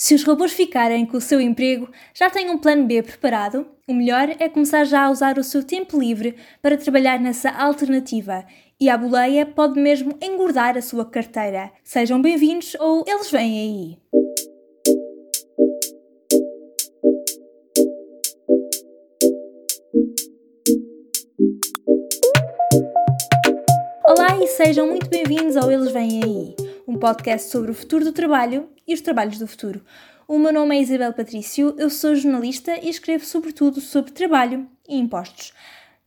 [0.00, 3.66] Se os robôs ficarem com o seu emprego, já têm um plano B preparado?
[3.88, 8.44] O melhor é começar já a usar o seu tempo livre para trabalhar nessa alternativa.
[8.80, 11.72] E a boleia pode mesmo engordar a sua carteira.
[11.82, 13.98] Sejam bem-vindos ou eles vêm aí.
[24.04, 28.12] Olá e sejam muito bem-vindos ao Eles Vêm Aí, um podcast sobre o futuro do
[28.12, 29.84] trabalho e os trabalhos do futuro.
[30.26, 34.96] O meu nome é Isabel Patrício, eu sou jornalista e escrevo sobretudo sobre trabalho e
[34.96, 35.52] impostos.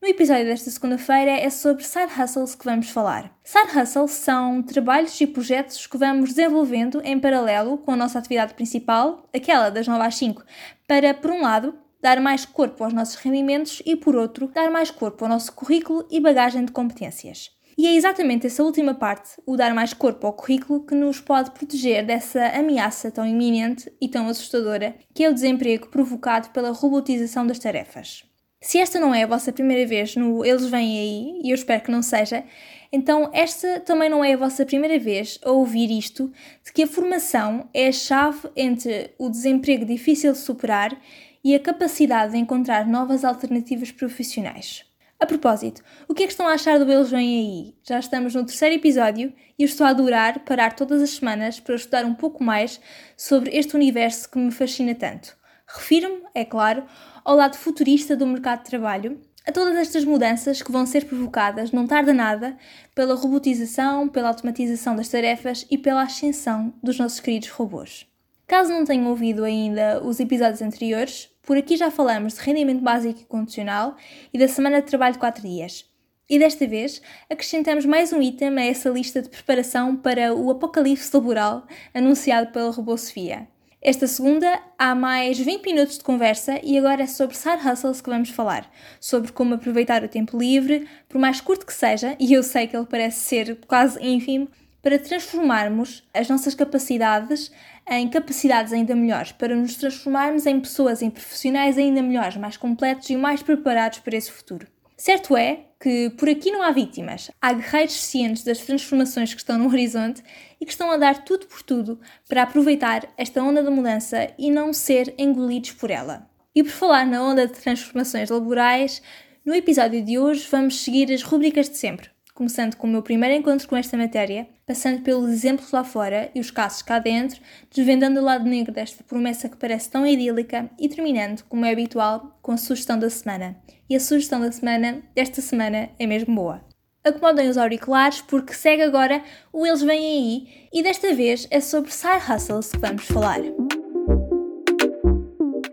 [0.01, 3.31] No episódio desta segunda-feira é sobre side hustles que vamos falar.
[3.43, 8.55] Side hustles são trabalhos e projetos que vamos desenvolvendo em paralelo com a nossa atividade
[8.55, 10.43] principal, aquela das 9 às 5,
[10.87, 14.89] para, por um lado, dar mais corpo aos nossos rendimentos e, por outro, dar mais
[14.89, 17.51] corpo ao nosso currículo e bagagem de competências.
[17.81, 21.49] E é exatamente essa última parte, o dar mais corpo ao currículo, que nos pode
[21.49, 27.47] proteger dessa ameaça tão iminente e tão assustadora que é o desemprego provocado pela robotização
[27.47, 28.23] das tarefas.
[28.61, 31.81] Se esta não é a vossa primeira vez no Eles Vêm Aí, e eu espero
[31.81, 32.43] que não seja,
[32.91, 36.31] então esta também não é a vossa primeira vez a ouvir isto,
[36.63, 40.95] de que a formação é a chave entre o desemprego difícil de superar
[41.43, 44.90] e a capacidade de encontrar novas alternativas profissionais.
[45.21, 47.75] A propósito, o que é que estão a achar do Eles Vêm Aí?
[47.83, 51.75] Já estamos no terceiro episódio e eu estou a adorar parar todas as semanas para
[51.75, 52.81] estudar um pouco mais
[53.15, 55.37] sobre este universo que me fascina tanto.
[55.67, 56.85] Refiro-me, é claro,
[57.23, 61.71] ao lado futurista do mercado de trabalho, a todas estas mudanças que vão ser provocadas,
[61.71, 62.57] não tarda nada,
[62.95, 68.10] pela robotização, pela automatização das tarefas e pela ascensão dos nossos queridos robôs.
[68.51, 73.21] Caso não tenham ouvido ainda os episódios anteriores, por aqui já falamos de rendimento básico
[73.21, 73.95] e condicional
[74.33, 75.85] e da semana de trabalho de 4 dias.
[76.29, 81.09] E desta vez acrescentamos mais um item a essa lista de preparação para o apocalipse
[81.13, 83.47] laboral anunciado pela Robô Sofia.
[83.81, 88.09] Esta segunda há mais 20 minutos de conversa e agora é sobre side hustles que
[88.09, 88.69] vamos falar.
[88.99, 92.75] Sobre como aproveitar o tempo livre, por mais curto que seja, e eu sei que
[92.75, 94.49] ele parece ser quase ínfimo,
[94.81, 97.51] para transformarmos as nossas capacidades
[97.89, 103.09] em capacidades ainda melhores, para nos transformarmos em pessoas, em profissionais ainda melhores, mais completos
[103.09, 104.67] e mais preparados para esse futuro.
[104.95, 109.57] Certo é que por aqui não há vítimas, há guerreiros cientes das transformações que estão
[109.57, 110.21] no horizonte
[110.59, 111.99] e que estão a dar tudo por tudo
[112.29, 116.29] para aproveitar esta onda de mudança e não ser engolidos por ela.
[116.53, 119.01] E por falar na onda de transformações laborais,
[119.43, 122.10] no episódio de hoje vamos seguir as rubricas de sempre
[122.41, 126.39] começando com o meu primeiro encontro com esta matéria, passando pelos exemplos lá fora e
[126.39, 127.39] os casos cá dentro,
[127.71, 132.39] desvendando o lado negro desta promessa que parece tão idílica e terminando, como é habitual,
[132.41, 133.55] com a sugestão da semana.
[133.87, 136.65] E a sugestão da semana, desta semana, é mesmo boa.
[137.03, 139.23] Acomodem os auriculares porque segue agora
[139.53, 143.39] o Eles Vêm Aí e desta vez é sobre side hustles que vamos falar.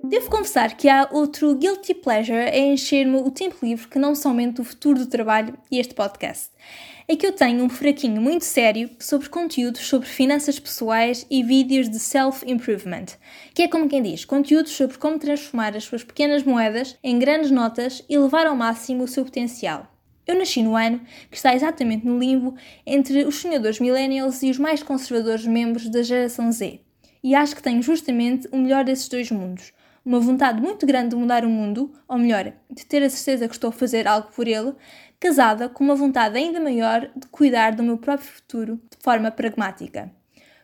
[0.08, 4.58] Devo confessar que há outro guilty pleasure em encher-me o tempo livre que não somente
[4.58, 6.48] o futuro do trabalho e este podcast.
[7.06, 11.90] É que eu tenho um fraquinho muito sério sobre conteúdos sobre finanças pessoais e vídeos
[11.90, 13.04] de self-improvement,
[13.52, 17.50] que é como quem diz, conteúdos sobre como transformar as suas pequenas moedas em grandes
[17.50, 19.94] notas e levar ao máximo o seu potencial.
[20.26, 22.54] Eu nasci no ano que está exatamente no limbo
[22.86, 26.80] entre os sonhadores millennials e os mais conservadores membros da geração Z.
[27.22, 29.70] E acho que tenho justamente o melhor desses dois mundos
[30.08, 33.52] uma vontade muito grande de mudar o mundo, ou melhor, de ter a certeza que
[33.52, 34.72] estou a fazer algo por ele,
[35.20, 40.10] casada com uma vontade ainda maior de cuidar do meu próprio futuro de forma pragmática.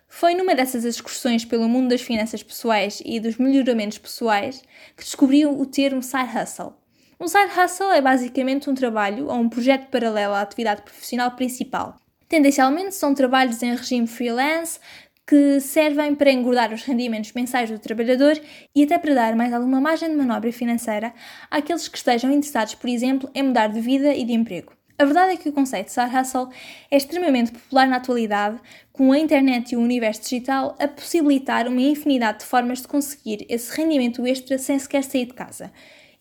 [0.09, 4.63] Foi numa dessas excursões pelo mundo das finanças pessoais e dos melhoramentos pessoais
[4.97, 6.73] que descobri o termo side hustle.
[7.21, 11.99] Um side hustle é basicamente um trabalho ou um projeto paralelo à atividade profissional principal.
[12.29, 14.81] Tendencialmente são trabalhos em regime freelance,
[15.27, 18.39] que servem para engordar os rendimentos mensais do trabalhador
[18.75, 21.15] e até para dar mais alguma margem de manobra financeira
[21.51, 24.73] àqueles que estejam interessados, por exemplo, em mudar de vida e de emprego.
[24.97, 26.49] A verdade é que o conceito de side hustle
[26.89, 28.61] é extremamente popular na atualidade,
[28.93, 33.45] com a internet e o universo digital a possibilitar uma infinidade de formas de conseguir
[33.49, 35.73] esse rendimento extra sem sequer sair de casa.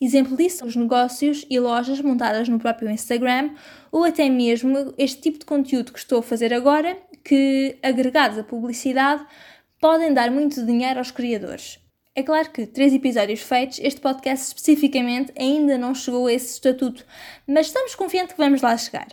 [0.04, 3.52] Exemplo disso são os negócios e lojas montadas no próprio Instagram
[3.90, 8.44] ou até mesmo este tipo de conteúdo que estou a fazer agora que, agregados à
[8.44, 9.24] publicidade,
[9.80, 11.78] podem dar muito dinheiro aos criadores.
[12.14, 17.02] É claro que, três episódios feitos, este podcast especificamente ainda não chegou a esse estatuto,
[17.46, 19.08] mas estamos confiantes que vamos lá chegar.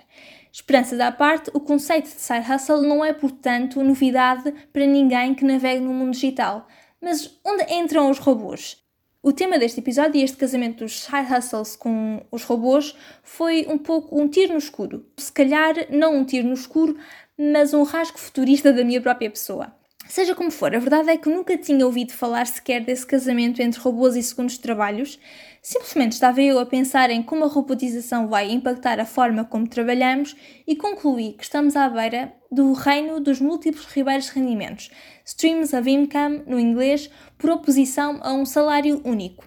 [0.51, 5.45] Esperanças à parte, o conceito de side hustle não é, portanto, novidade para ninguém que
[5.45, 6.67] navegue no mundo digital.
[7.01, 8.81] Mas onde entram os robôs?
[9.23, 13.77] O tema deste episódio e este casamento dos side hustles com os robôs foi um
[13.77, 15.05] pouco um tiro no escuro.
[15.15, 16.97] Se calhar não um tiro no escuro,
[17.37, 19.75] mas um rasgo futurista da minha própria pessoa.
[20.07, 23.79] Seja como for, a verdade é que nunca tinha ouvido falar sequer desse casamento entre
[23.79, 25.19] robôs e segundos trabalhos.
[25.61, 30.35] Simplesmente estava eu a pensar em como a robotização vai impactar a forma como trabalhamos
[30.67, 34.89] e concluí que estamos à beira do reino dos múltiplos ribeiros de rendimentos,
[35.31, 39.45] streams of income no inglês, por oposição a um salário único.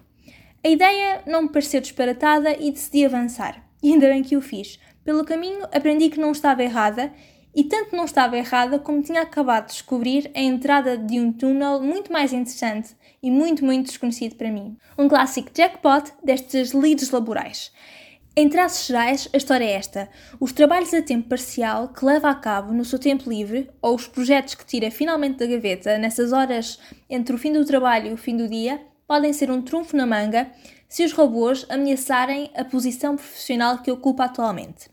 [0.63, 3.63] A ideia não me pareceu disparatada e decidi avançar.
[3.83, 4.79] E ainda bem que o fiz.
[5.03, 7.13] Pelo caminho aprendi que não estava errada
[7.55, 11.79] e tanto não estava errada como tinha acabado de descobrir a entrada de um túnel
[11.81, 14.75] muito mais interessante e muito, muito desconhecido para mim.
[14.97, 17.71] Um clássico jackpot destes leads laborais.
[18.37, 20.09] Em traços gerais, a história é esta:
[20.41, 24.09] os trabalhos a tempo parcial que leva a cabo no seu tempo livre, ou os
[24.09, 26.77] projetos que tira finalmente da gaveta nessas horas
[27.09, 30.05] entre o fim do trabalho e o fim do dia, podem ser um trunfo na
[30.05, 30.51] manga
[30.89, 34.89] se os robôs ameaçarem a posição profissional que ocupa atualmente.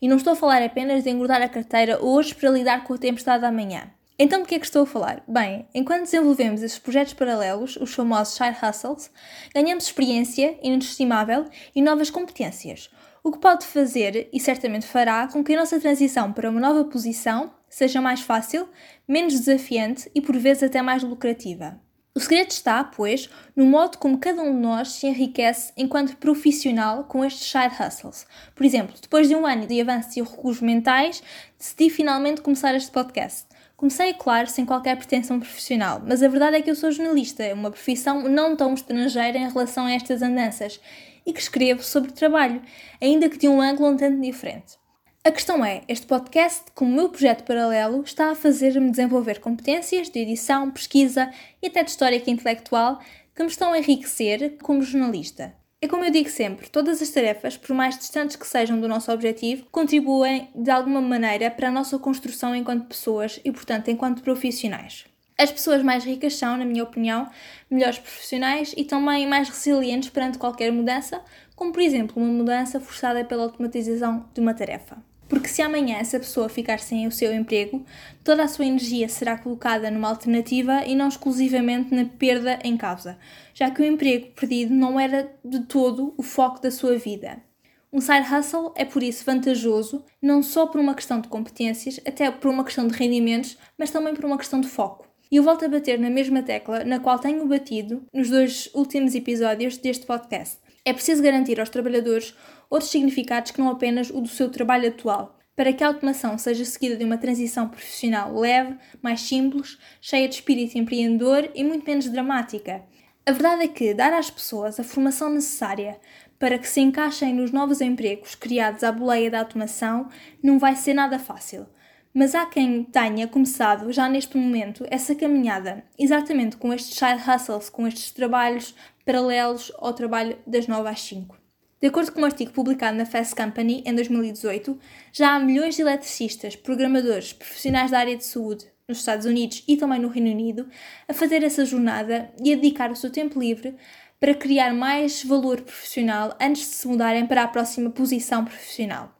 [0.00, 2.98] E não estou a falar apenas de engordar a carteira hoje para lidar com a
[2.98, 3.90] tempestade amanhã.
[4.24, 5.20] Então, de que é que estou a falar?
[5.26, 9.10] Bem, enquanto desenvolvemos esses projetos paralelos, os famosos side hustles,
[9.52, 12.88] ganhamos experiência inestimável e novas competências,
[13.24, 16.84] o que pode fazer, e certamente fará, com que a nossa transição para uma nova
[16.84, 18.68] posição seja mais fácil,
[19.08, 21.80] menos desafiante e por vezes até mais lucrativa.
[22.14, 27.04] O segredo está, pois, no modo como cada um de nós se enriquece enquanto profissional
[27.04, 28.24] com estes side hustles.
[28.54, 31.22] Por exemplo, depois de um ano de avanços e recursos mentais,
[31.58, 33.50] decidi finalmente começar este podcast.
[33.82, 37.52] Comecei, é claro, sem qualquer pretensão profissional, mas a verdade é que eu sou jornalista,
[37.52, 40.80] uma profissão não tão estrangeira em relação a estas andanças,
[41.26, 42.62] e que escrevo sobre trabalho,
[43.00, 44.78] ainda que de um ângulo um tanto diferente.
[45.24, 50.20] A questão é, este podcast, como meu projeto paralelo, está a fazer-me desenvolver competências de
[50.20, 53.00] edição, pesquisa e até de história intelectual
[53.34, 55.60] que me estão a enriquecer como jornalista.
[55.84, 59.10] É como eu digo sempre, todas as tarefas, por mais distantes que sejam do nosso
[59.10, 65.06] objetivo, contribuem de alguma maneira para a nossa construção enquanto pessoas e, portanto, enquanto profissionais.
[65.36, 67.28] As pessoas mais ricas são, na minha opinião,
[67.68, 71.20] melhores profissionais e também mais resilientes perante qualquer mudança,
[71.56, 74.98] como por exemplo uma mudança forçada pela automatização de uma tarefa.
[75.32, 77.86] Porque se amanhã essa pessoa ficar sem o seu emprego,
[78.22, 83.18] toda a sua energia será colocada numa alternativa e não exclusivamente na perda em causa,
[83.54, 87.42] já que o emprego perdido não era de todo o foco da sua vida.
[87.90, 92.30] Um side hustle é por isso vantajoso, não só por uma questão de competências, até
[92.30, 95.08] por uma questão de rendimentos, mas também por uma questão de foco.
[95.30, 99.14] E eu volto a bater na mesma tecla na qual tenho batido nos dois últimos
[99.14, 100.58] episódios deste podcast.
[100.84, 102.34] É preciso garantir aos trabalhadores
[102.68, 106.64] outros significados que não apenas o do seu trabalho atual, para que a automação seja
[106.64, 112.08] seguida de uma transição profissional leve, mais simples, cheia de espírito empreendedor e muito menos
[112.08, 112.82] dramática.
[113.24, 116.00] A verdade é que dar às pessoas a formação necessária
[116.36, 120.08] para que se encaixem nos novos empregos criados à boleia da automação
[120.42, 121.68] não vai ser nada fácil.
[122.12, 127.70] Mas há quem tenha começado já neste momento essa caminhada, exatamente com estes side hustles,
[127.70, 131.36] com estes trabalhos paralelos ao trabalho das 9 às 5.
[131.80, 134.78] De acordo com um artigo publicado na Fast Company em 2018,
[135.12, 139.76] já há milhões de eletricistas, programadores, profissionais da área de saúde nos Estados Unidos e
[139.76, 140.68] também no Reino Unido
[141.08, 143.74] a fazer essa jornada e a dedicar o seu tempo livre
[144.20, 149.12] para criar mais valor profissional antes de se mudarem para a próxima posição profissional.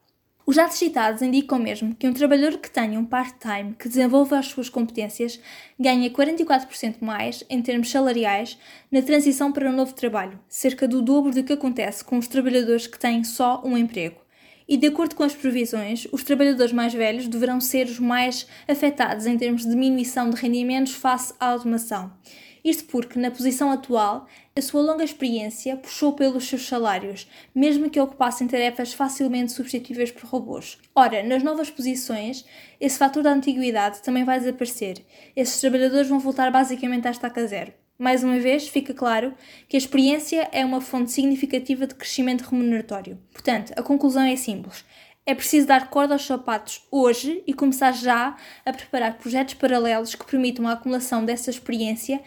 [0.44, 4.46] Os dados citados indicam mesmo que um trabalhador que tenha um part-time que desenvolva as
[4.46, 5.38] suas competências
[5.78, 8.58] ganha 44% mais em termos salariais
[8.90, 12.88] na transição para um novo trabalho, cerca do dobro do que acontece com os trabalhadores
[12.88, 14.16] que têm só um emprego.
[14.68, 19.26] E de acordo com as previsões, os trabalhadores mais velhos deverão ser os mais afetados
[19.26, 22.12] em termos de diminuição de rendimentos face à automação.
[22.64, 27.98] Isto porque, na posição atual, a sua longa experiência puxou pelos seus salários, mesmo que
[27.98, 30.78] ocupassem tarefas facilmente substituíveis por robôs.
[30.94, 32.44] Ora, nas novas posições,
[32.78, 34.98] esse fator da antiguidade também vai desaparecer.
[35.34, 37.72] Esses trabalhadores vão voltar basicamente à estaca zero.
[37.98, 39.32] Mais uma vez, fica claro
[39.68, 43.18] que a experiência é uma fonte significativa de crescimento remuneratório.
[43.32, 44.84] Portanto, a conclusão é simples.
[45.24, 50.26] É preciso dar corda aos sapatos hoje e começar já a preparar projetos paralelos que
[50.26, 52.20] permitam a acumulação dessa experiência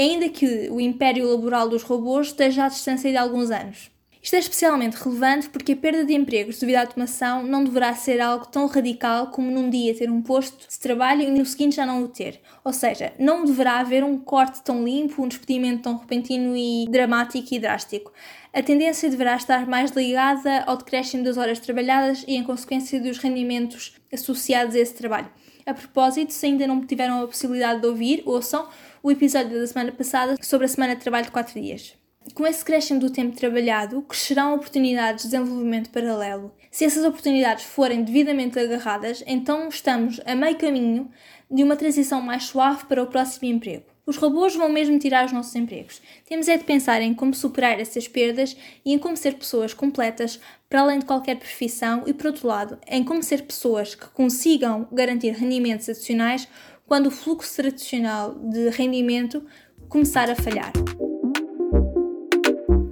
[0.00, 3.90] ainda que o império laboral dos robôs esteja à distância de alguns anos.
[4.22, 8.20] Isto é especialmente relevante porque a perda de empregos devido à automação não deverá ser
[8.20, 11.86] algo tão radical como num dia ter um posto de trabalho e no seguinte já
[11.86, 12.38] não o ter.
[12.62, 17.54] Ou seja, não deverá haver um corte tão limpo, um despedimento tão repentino e dramático
[17.54, 18.12] e drástico.
[18.52, 23.16] A tendência deverá estar mais ligada ao decréscimo das horas trabalhadas e, em consequência, dos
[23.16, 25.30] rendimentos associados a esse trabalho.
[25.64, 28.68] A propósito, se ainda não tiveram a possibilidade de ouvir, ouçam
[29.02, 31.94] o episódio da semana passada sobre a semana de trabalho de 4 dias.
[32.34, 36.52] Com esse crescimento do tempo trabalhado, crescerão oportunidades de desenvolvimento paralelo.
[36.70, 41.10] Se essas oportunidades forem devidamente agarradas, então estamos a meio caminho
[41.50, 43.84] de uma transição mais suave para o próximo emprego.
[44.06, 46.02] Os robôs vão mesmo tirar os nossos empregos.
[46.26, 50.40] Temos é de pensar em como superar essas perdas e em como ser pessoas completas
[50.68, 54.86] para além de qualquer profissão e, por outro lado, em como ser pessoas que consigam
[54.92, 56.48] garantir rendimentos adicionais
[56.90, 59.46] quando o fluxo tradicional de rendimento
[59.88, 60.72] começar a falhar.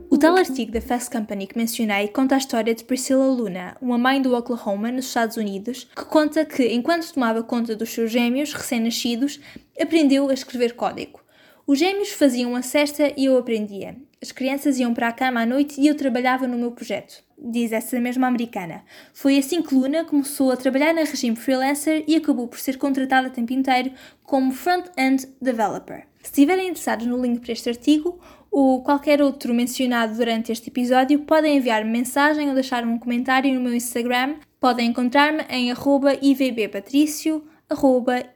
[0.08, 3.98] O tal artigo da Fast Company que mencionei conta a história de Priscilla Luna, uma
[3.98, 8.52] mãe do Oklahoma, nos Estados Unidos, que conta que, enquanto tomava conta dos seus gêmeos
[8.52, 9.40] recém-nascidos,
[9.76, 11.18] aprendeu a escrever código.
[11.66, 13.96] Os gêmeos faziam uma cesta e eu aprendia.
[14.20, 17.22] As crianças iam para a cama à noite e eu trabalhava no meu projeto.
[17.38, 18.82] Diz essa mesma americana.
[19.12, 23.28] Foi assim que Luna começou a trabalhar na regime freelancer e acabou por ser contratada
[23.28, 23.92] a tempo inteiro
[24.24, 26.04] como front-end developer.
[26.20, 28.18] Se estiverem interessados no link para este artigo,
[28.50, 33.60] ou qualquer outro mencionado durante este episódio, podem enviar-me mensagem ou deixar um comentário no
[33.60, 34.36] meu Instagram.
[34.58, 37.44] Podem encontrar-me em ivbpatricio,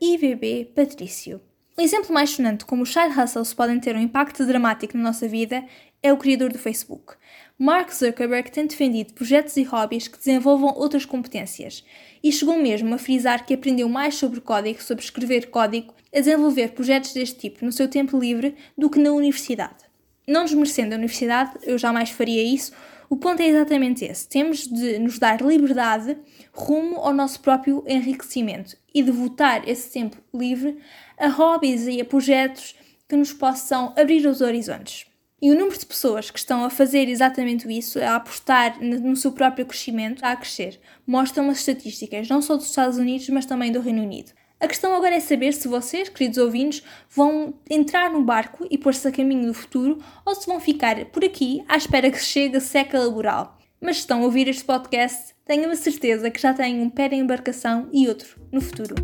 [0.00, 1.51] ivbpatricio.
[1.78, 5.64] Exemplo mais sonante como os side hustles podem ter um impacto dramático na nossa vida
[6.02, 7.14] é o criador do Facebook.
[7.58, 11.82] Mark Zuckerberg tem defendido projetos e hobbies que desenvolvam outras competências
[12.22, 16.72] e chegou mesmo a frisar que aprendeu mais sobre código, sobre escrever código, a desenvolver
[16.72, 19.92] projetos deste tipo no seu tempo livre do que na universidade
[20.26, 22.72] não desmerecendo a universidade, eu jamais faria isso.
[23.08, 26.16] O ponto é exatamente esse: temos de nos dar liberdade
[26.52, 30.78] rumo ao nosso próprio enriquecimento e devotar esse tempo livre
[31.18, 32.74] a hobbies e a projetos
[33.08, 35.06] que nos possam abrir os horizontes.
[35.40, 39.32] E o número de pessoas que estão a fazer exatamente isso, a apostar no seu
[39.32, 40.80] próprio crescimento, está a crescer.
[41.04, 44.32] Mostram as estatísticas, não só dos Estados Unidos, mas também do Reino Unido.
[44.60, 49.08] A questão agora é saber se vocês, queridos ouvintes, vão entrar no barco e pôr-se
[49.08, 52.60] a caminho do futuro ou se vão ficar por aqui à espera que chegue a
[52.60, 53.58] seca laboral.
[53.80, 57.08] Mas se estão a ouvir este podcast, tenho a certeza que já têm um pé
[57.08, 58.94] na embarcação e outro no futuro.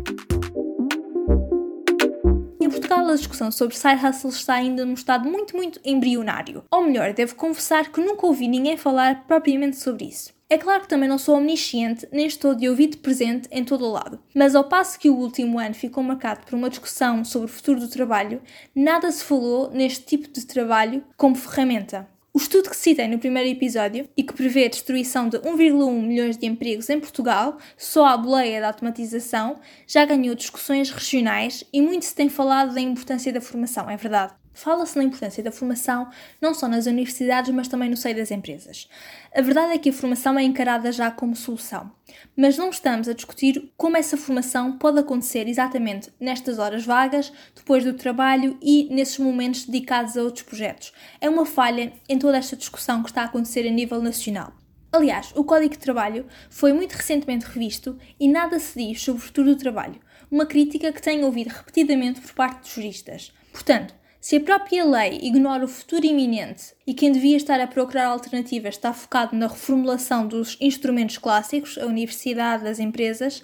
[2.79, 6.63] Portugal, a discussão sobre side hustles está ainda num estado muito, muito embrionário.
[6.71, 10.33] Ou melhor, devo confessar que nunca ouvi ninguém falar propriamente sobre isso.
[10.49, 13.91] É claro que também não sou omnisciente, nem estou de ouvido presente em todo o
[13.91, 17.53] lado, mas ao passo que o último ano ficou marcado por uma discussão sobre o
[17.53, 18.41] futuro do trabalho,
[18.73, 22.07] nada se falou neste tipo de trabalho como ferramenta.
[22.31, 26.37] O estudo que citei no primeiro episódio e que prevê a destruição de 1,1 milhões
[26.37, 32.05] de empregos em Portugal, só à boleia da automatização, já ganhou discussões regionais e muito
[32.05, 34.38] se tem falado da importância da formação, é verdade.
[34.59, 36.09] Fala-se na importância da formação
[36.41, 38.89] não só nas universidades, mas também no seio das empresas.
[39.33, 41.89] A verdade é que a formação é encarada já como solução,
[42.35, 47.85] mas não estamos a discutir como essa formação pode acontecer exatamente nestas horas vagas, depois
[47.85, 50.91] do trabalho e nesses momentos dedicados a outros projetos.
[51.21, 54.51] É uma falha em toda esta discussão que está a acontecer a nível nacional.
[54.91, 59.25] Aliás, o Código de Trabalho foi muito recentemente revisto e nada se diz sobre o
[59.25, 63.31] futuro do trabalho, uma crítica que tenho ouvido repetidamente por parte dos juristas.
[63.53, 68.07] Portanto, se a própria lei ignora o futuro iminente e quem devia estar a procurar
[68.07, 73.43] alternativas está focado na reformulação dos instrumentos clássicos, a universidade, as empresas,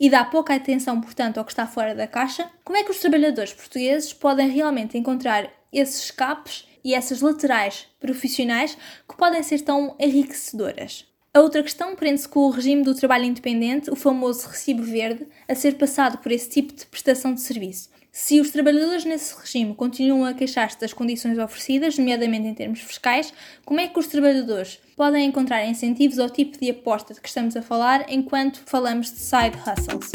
[0.00, 2.98] e dá pouca atenção, portanto, ao que está fora da caixa, como é que os
[2.98, 8.76] trabalhadores portugueses podem realmente encontrar esses escapes e essas laterais profissionais
[9.08, 11.06] que podem ser tão enriquecedoras?
[11.36, 15.54] A outra questão prende-se com o regime do trabalho independente, o famoso recibo verde, a
[15.54, 17.90] ser passado por esse tipo de prestação de serviço.
[18.10, 23.34] Se os trabalhadores nesse regime continuam a queixar-se das condições oferecidas, nomeadamente em termos fiscais,
[23.66, 27.54] como é que os trabalhadores podem encontrar incentivos ao tipo de aposta de que estamos
[27.54, 30.12] a falar enquanto falamos de side hustles?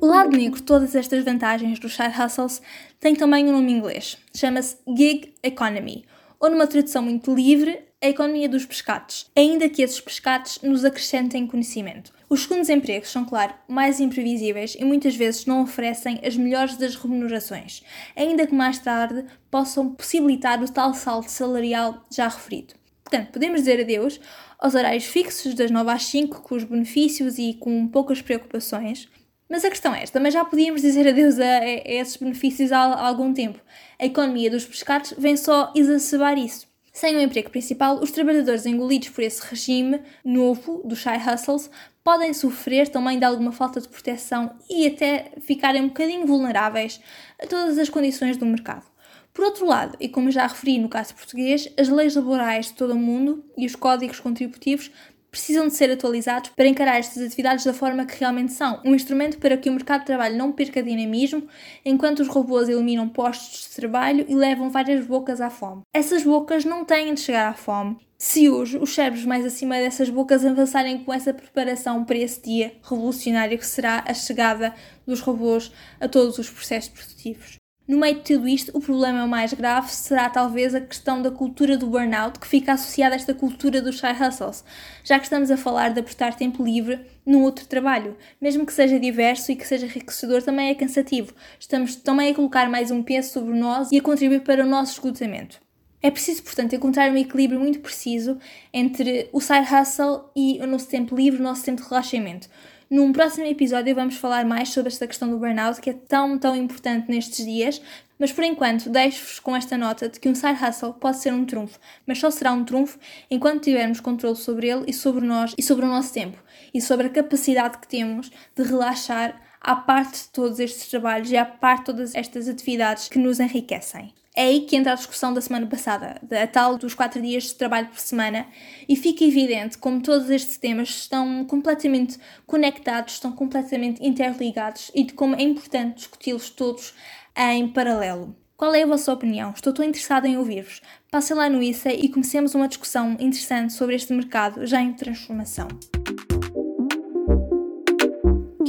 [0.00, 2.62] O lado negro de todas estas vantagens dos side hustles
[3.00, 4.16] tem também um nome inglês.
[4.32, 6.04] Chama-se gig economy,
[6.38, 11.46] ou numa tradução muito livre, a economia dos pescados, ainda que esses pescados nos acrescentem
[11.46, 12.12] conhecimento.
[12.28, 16.96] Os segundos empregos são, claro, mais imprevisíveis e muitas vezes não oferecem as melhores das
[16.96, 17.84] remunerações,
[18.16, 22.74] ainda que mais tarde possam possibilitar o tal salto salarial já referido.
[23.04, 24.18] Portanto, podemos dizer adeus
[24.58, 29.08] aos horários fixos das 9 às 5, com os benefícios e com poucas preocupações.
[29.48, 32.78] Mas a questão é esta, mas já podíamos dizer adeus a, a esses benefícios há,
[32.78, 33.60] há algum tempo.
[33.98, 36.71] A economia dos pescados vem só exacerbar isso.
[36.92, 41.70] Sem o um emprego principal, os trabalhadores engolidos por esse regime novo dos shy hustles
[42.04, 47.00] podem sofrer também de alguma falta de proteção e até ficarem um bocadinho vulneráveis
[47.42, 48.84] a todas as condições do mercado.
[49.32, 52.92] Por outro lado, e como já referi no caso português, as leis laborais de todo
[52.92, 54.90] o mundo e os códigos contributivos
[55.32, 59.38] precisam de ser atualizados para encarar estas atividades da forma que realmente são, um instrumento
[59.38, 61.48] para que o mercado de trabalho não perca dinamismo,
[61.84, 65.80] enquanto os robôs eliminam postos de trabalho e levam várias bocas à fome.
[65.92, 67.96] Essas bocas não têm de chegar à fome.
[68.18, 72.76] Se hoje os cérebros mais acima dessas bocas avançarem com essa preparação para esse dia
[72.82, 74.74] revolucionário que será a chegada
[75.06, 77.61] dos robôs a todos os processos produtivos.
[77.86, 81.76] No meio de tudo isto, o problema mais grave será talvez a questão da cultura
[81.76, 84.64] do burnout que fica associada a esta cultura dos side hustles,
[85.02, 88.16] já que estamos a falar de apostar tempo livre num outro trabalho.
[88.40, 91.34] Mesmo que seja diverso e que seja enriquecedor, também é cansativo.
[91.58, 94.92] Estamos também a colocar mais um peso sobre nós e a contribuir para o nosso
[94.92, 95.60] esgotamento.
[96.00, 98.38] É preciso, portanto, encontrar um equilíbrio muito preciso
[98.72, 102.48] entre o side hustle e o nosso tempo livre, o nosso tempo de relaxamento.
[102.92, 106.54] Num próximo episódio vamos falar mais sobre esta questão do burnout que é tão, tão
[106.54, 107.80] importante nestes dias,
[108.18, 111.46] mas por enquanto deixo-vos com esta nota de que um side hustle pode ser um
[111.46, 112.98] trunfo, mas só será um trunfo
[113.30, 116.36] enquanto tivermos controle sobre ele e sobre nós e sobre o nosso tempo
[116.74, 121.36] e sobre a capacidade que temos de relaxar à parte de todos estes trabalhos e
[121.38, 124.12] à parte de todas estas atividades que nos enriquecem.
[124.34, 127.54] É aí que entra a discussão da semana passada, a tal dos 4 dias de
[127.54, 128.46] trabalho por semana,
[128.88, 135.12] e fica evidente como todos estes temas estão completamente conectados, estão completamente interligados e de
[135.12, 136.94] como é importante discuti-los todos
[137.36, 138.34] em paralelo.
[138.56, 139.50] Qual é a vossa opinião?
[139.50, 140.80] Estou tão interessada em ouvir-vos.
[141.10, 145.68] Passem lá no ICE e comecemos uma discussão interessante sobre este mercado já em transformação.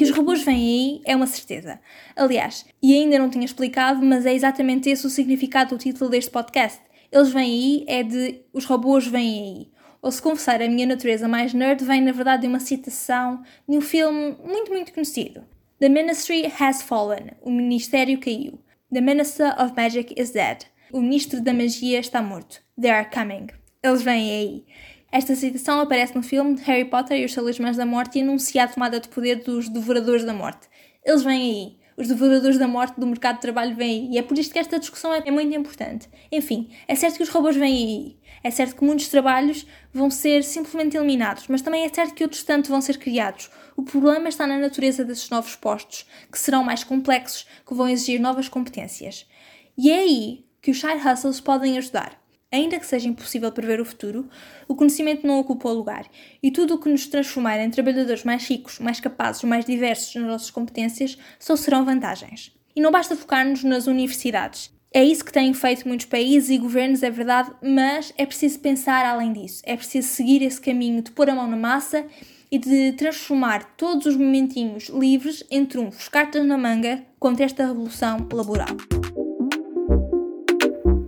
[0.03, 1.79] Que os robôs vêm aí é uma certeza.
[2.13, 6.29] Aliás, e ainda não tinha explicado, mas é exatamente esse o significado do título deste
[6.29, 6.81] podcast.
[7.09, 9.71] Eles vêm aí é de os robôs vêm aí.
[10.01, 13.77] Ou se confessar a minha natureza mais nerd, vem na verdade de uma citação de
[13.77, 15.45] um filme muito, muito conhecido.
[15.79, 17.31] The Ministry has fallen.
[17.41, 18.59] O Ministério caiu.
[18.91, 20.65] The Minister of Magic is dead.
[20.91, 22.61] O Ministro da Magia está morto.
[22.77, 23.47] They are coming.
[23.81, 24.65] Eles vêm aí.
[25.13, 28.67] Esta citação aparece no filme Harry Potter e os Talismãs da Morte e anuncia a
[28.67, 30.67] tomada de poder dos Devoradores da Morte.
[31.05, 31.77] Eles vêm aí.
[31.95, 34.09] Os devoradores da morte do mercado de trabalho vêm aí.
[34.13, 36.09] E é por isto que esta discussão é muito importante.
[36.31, 38.17] Enfim, é certo que os robôs vêm aí.
[38.43, 42.41] É certo que muitos trabalhos vão ser simplesmente eliminados, mas também é certo que outros
[42.41, 43.51] tanto vão ser criados.
[43.77, 48.19] O problema está na natureza desses novos postos, que serão mais complexos, que vão exigir
[48.19, 49.27] novas competências.
[49.77, 52.22] E é aí que os side hustles podem ajudar.
[52.53, 54.29] Ainda que seja impossível prever o futuro,
[54.67, 56.05] o conhecimento não ocupa o lugar,
[56.41, 60.25] e tudo o que nos transformar em trabalhadores mais ricos, mais capazes, mais diversos nas
[60.25, 62.51] nossas competências só serão vantagens.
[62.75, 64.71] E não basta focar-nos nas universidades.
[64.93, 69.03] É isso que têm feito muitos países e governos, é verdade, mas é preciso pensar
[69.03, 69.63] além disso.
[69.65, 72.05] É preciso seguir esse caminho de pôr a mão na massa
[72.51, 78.27] e de transformar todos os momentinhos livres em trunfos, cartas na manga contra esta revolução
[78.31, 78.67] laboral.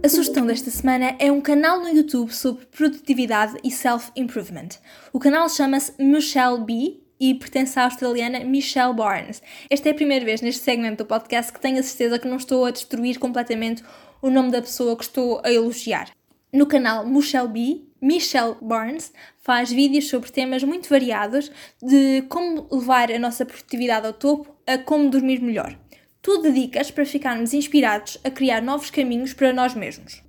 [0.06, 4.78] A sugestão desta semana é um canal no YouTube sobre produtividade e self-improvement.
[5.12, 9.42] O canal chama-se Michelle B e pertence à australiana Michelle Barnes.
[9.68, 12.38] Esta é a primeira vez neste segmento do podcast que tenho a certeza que não
[12.38, 13.84] estou a destruir completamente
[14.22, 16.12] o nome da pessoa que estou a elogiar.
[16.54, 23.12] No canal Michelle B, Michelle Barnes faz vídeos sobre temas muito variados de como levar
[23.12, 25.76] a nossa produtividade ao topo a como dormir melhor.
[26.26, 30.24] Tudo dicas para ficarmos inspirados a criar novos caminhos para nós mesmos.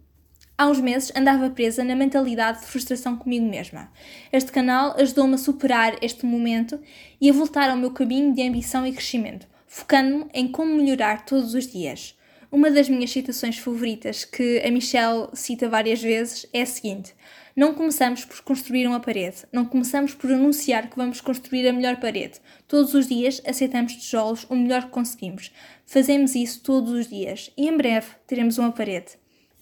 [0.59, 3.90] Há uns meses andava presa na mentalidade de frustração comigo mesma.
[4.30, 6.78] Este canal ajudou-me a superar este momento
[7.18, 11.54] e a voltar ao meu caminho de ambição e crescimento, focando-me em como melhorar todos
[11.54, 12.14] os dias.
[12.52, 17.14] Uma das minhas citações favoritas, que a Michelle cita várias vezes, é a seguinte:
[17.56, 21.96] Não começamos por construir uma parede, não começamos por anunciar que vamos construir a melhor
[21.96, 22.38] parede.
[22.68, 25.50] Todos os dias aceitamos tijolos o melhor que conseguimos.
[25.86, 29.12] Fazemos isso todos os dias e em breve teremos uma parede.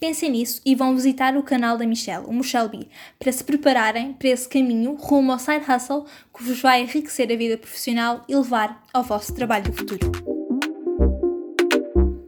[0.01, 4.31] Pensem nisso e vão visitar o canal da Michelle, o Michelle para se prepararem para
[4.31, 6.05] esse caminho rumo ao side hustle
[6.37, 10.34] que vos vai enriquecer a vida profissional e levar ao vosso trabalho do futuro.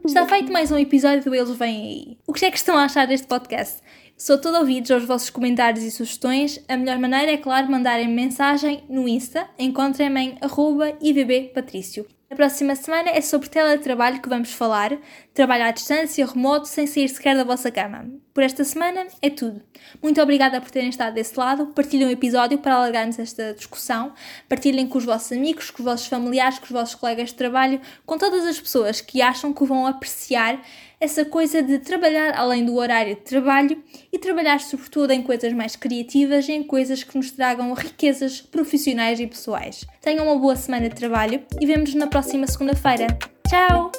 [0.07, 2.17] Está feito mais um episódio do Eles Vêm Aí.
[2.25, 3.81] O que é que estão a achar deste podcast?
[4.17, 6.63] Sou todo ouvidos aos vossos comentários e sugestões.
[6.65, 9.49] A melhor maneira é, claro, mandarem mensagem no Insta.
[9.59, 12.07] Encontrem-me em arroba ibbpatrício.
[12.31, 14.97] A próxima semana é sobre teletrabalho que vamos falar,
[15.33, 18.09] trabalho à distância, remoto, sem sair sequer da vossa cama.
[18.37, 19.63] Por esta semana é tudo.
[19.99, 21.65] Muito obrigada por terem estado desse lado.
[21.73, 24.13] Partilhem o episódio para alargarmos esta discussão.
[24.47, 27.81] Partilhem com os vossos amigos, com os vossos familiares, com os vossos colegas de trabalho,
[28.05, 30.61] com todas as pessoas que acham que vão apreciar
[30.99, 35.75] essa coisa de trabalhar além do horário de trabalho e trabalhar sobretudo em coisas mais
[35.75, 39.83] criativas e em coisas que nos tragam riquezas profissionais e pessoais.
[39.99, 43.07] Tenham uma boa semana de trabalho e vemos-nos na próxima segunda-feira.
[43.49, 43.91] Tchau!